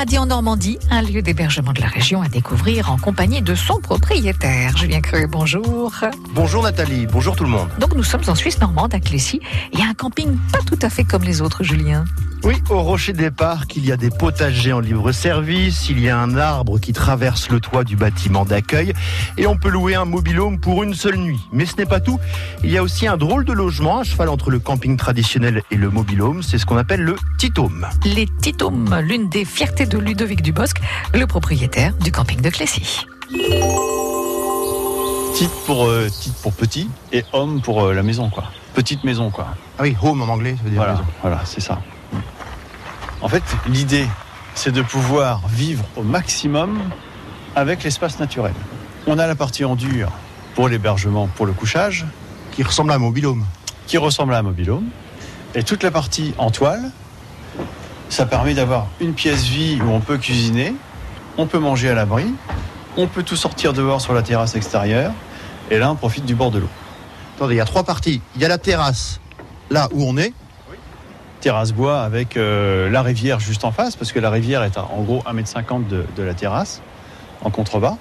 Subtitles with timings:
[0.00, 3.80] Paradis en Normandie, un lieu d'hébergement de la région à découvrir en compagnie de son
[3.80, 4.74] propriétaire.
[4.74, 5.92] Julien Creux, bonjour.
[6.34, 7.68] Bonjour Nathalie, bonjour tout le monde.
[7.78, 9.42] Donc nous sommes en Suisse normande à Clécy.
[9.74, 12.06] Il y a un camping pas tout à fait comme les autres, Julien.
[12.42, 16.18] Oui, au Rocher des Parcs, il y a des potagers en libre-service, il y a
[16.18, 18.94] un arbre qui traverse le toit du bâtiment d'accueil
[19.36, 21.40] et on peut louer un mobilhome pour une seule nuit.
[21.52, 22.18] Mais ce n'est pas tout,
[22.64, 25.76] il y a aussi un drôle de logement à cheval entre le camping traditionnel et
[25.76, 27.86] le mobilhome, c'est ce qu'on appelle le Titome.
[28.06, 30.76] Les Titomes, l'une des fiertés de Ludovic Dubosc,
[31.14, 33.06] le propriétaire du camping de Clécy.
[35.34, 38.44] Titre pour, euh, titre pour petit et homme pour euh, la maison, quoi.
[38.74, 39.48] Petite maison, quoi.
[39.78, 41.04] Ah oui, home en anglais, ça veut dire Voilà, maison.
[41.22, 41.80] voilà, c'est ça.
[43.22, 44.06] En fait, l'idée,
[44.54, 46.78] c'est de pouvoir vivre au maximum
[47.56, 48.54] avec l'espace naturel.
[49.06, 50.10] On a la partie en dur
[50.54, 52.06] pour l'hébergement, pour le couchage,
[52.52, 53.44] Qui ressemble à un mobilhome.
[53.86, 54.88] qui ressemble à un mobilhome.
[55.54, 56.90] Et toute la partie en toile,
[58.10, 60.74] ça permet d'avoir une pièce vie où on peut cuisiner,
[61.38, 62.26] on peut manger à l'abri,
[62.96, 65.12] on peut tout sortir dehors sur la terrasse extérieure,
[65.70, 66.68] et là on profite du bord de l'eau.
[67.36, 68.20] Attendez, il y a trois parties.
[68.34, 69.20] Il y a la terrasse,
[69.70, 70.34] là où on est.
[71.40, 74.84] Terrasse bois avec euh, la rivière juste en face, parce que la rivière est à
[74.84, 76.82] en gros 1m50 de, de la terrasse,
[77.42, 77.96] en contrebas.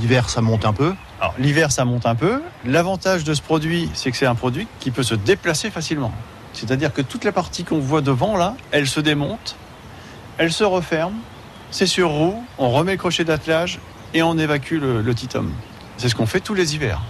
[0.00, 0.94] L'hiver, ça monte un peu.
[1.20, 2.42] Alors l'hiver ça monte un peu.
[2.66, 6.12] L'avantage de ce produit, c'est que c'est un produit qui peut se déplacer facilement.
[6.54, 9.56] C'est-à-dire que toute la partie qu'on voit devant là, elle se démonte,
[10.38, 11.14] elle se referme,
[11.70, 13.80] c'est sur roue, on remet le crochet d'attelage
[14.14, 15.52] et on évacue le, le titum.
[15.96, 17.00] C'est ce qu'on fait tous les hivers.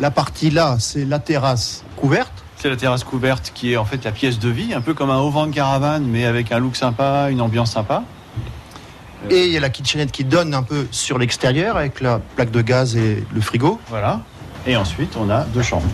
[0.00, 2.32] La partie là, c'est la terrasse couverte.
[2.56, 5.10] C'est la terrasse couverte qui est en fait la pièce de vie, un peu comme
[5.10, 8.04] un auvent de caravane, mais avec un look sympa, une ambiance sympa.
[9.30, 12.50] Et il y a la kitchenette qui donne un peu sur l'extérieur avec la plaque
[12.50, 13.80] de gaz et le frigo.
[13.88, 14.20] Voilà.
[14.66, 15.86] Et ensuite, on a deux chambres.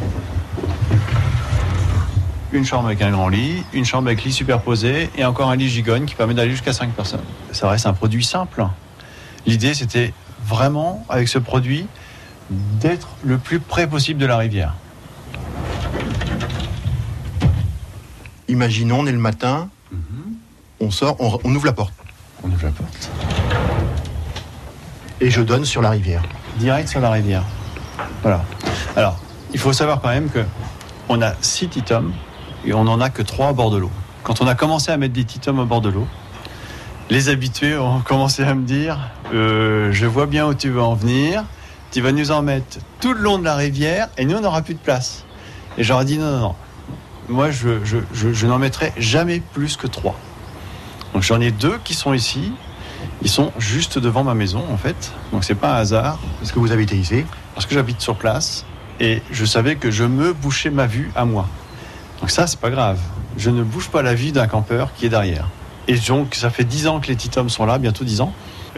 [2.52, 5.68] Une chambre avec un grand lit, une chambre avec lit superposé et encore un lit
[5.68, 7.22] gigogne qui permet d'aller jusqu'à 5 personnes.
[7.52, 8.66] Ça reste un produit simple.
[9.46, 10.12] L'idée, c'était
[10.44, 11.86] vraiment, avec ce produit,
[12.50, 14.74] d'être le plus près possible de la rivière.
[18.48, 19.68] Imaginons, on est le matin,
[20.80, 21.94] on sort, on, on ouvre la porte.
[22.42, 23.10] On ouvre la porte.
[25.20, 26.22] Et je donne sur la rivière.
[26.56, 27.44] Direct sur la rivière.
[28.22, 28.44] Voilà.
[28.96, 29.20] Alors,
[29.52, 30.44] il faut savoir quand même que
[31.08, 32.12] on a 6 titums
[32.66, 33.90] et on n'en a que 3 à bord de l'eau.
[34.22, 36.06] Quand on a commencé à mettre des titums au bord de l'eau,
[37.08, 38.98] les habitués ont commencé à me dire
[39.32, 41.44] euh, Je vois bien où tu veux en venir,
[41.90, 44.62] tu vas nous en mettre tout le long de la rivière et nous on n'aura
[44.62, 45.24] plus de place.
[45.78, 46.54] Et j'aurais dit Non, non, non.
[47.28, 50.16] Moi, je, je, je, je n'en mettrai jamais plus que 3.
[51.14, 52.52] Donc j'en ai deux qui sont ici.
[53.22, 55.12] Ils sont juste devant ma maison en fait.
[55.32, 57.24] Donc c'est pas un hasard Est-ce que vous habitez ici?
[57.54, 58.64] Parce que j'habite sur place
[59.00, 61.48] et je savais que je me bouchais ma vue à moi.
[62.20, 62.98] Donc ça, c'est pas grave.
[63.36, 65.48] Je ne bouge pas la vie d'un campeur qui est derrière.
[65.88, 68.32] Et donc, ça fait 10 ans que les titums sont là, bientôt 10 ans.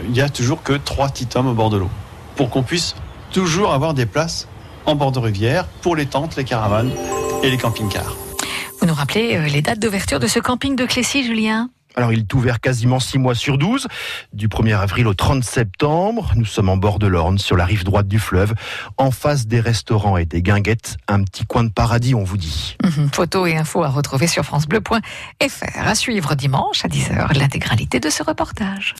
[0.08, 1.90] Il y a toujours que 3 titums au bord de l'eau.
[2.36, 2.94] Pour qu'on puisse
[3.32, 4.48] toujours avoir des places
[4.86, 6.90] en bord de rivière pour les tentes, les caravanes
[7.42, 8.16] et les camping-cars.
[8.80, 11.70] Vous nous rappelez euh, les dates d'ouverture de ce camping de Clécy, Julien?
[11.94, 13.88] Alors, il est ouvert quasiment 6 mois sur 12,
[14.32, 16.32] du 1er avril au 30 septembre.
[16.36, 18.54] Nous sommes en bord de l'Orne, sur la rive droite du fleuve,
[18.96, 20.96] en face des restaurants et des guinguettes.
[21.08, 22.76] Un petit coin de paradis, on vous dit.
[22.82, 23.10] Mhm.
[23.12, 25.86] Photos et infos à retrouver sur francebleu.fr.
[25.86, 28.90] À suivre dimanche à 10h l'intégralité de ce reportage.